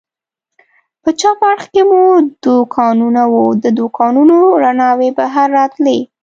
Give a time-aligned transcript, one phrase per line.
[1.03, 2.01] په چپ اړخ کې مو
[2.45, 5.99] دوکانونه و، د دوکانونو رڼاوې بهر راتلې.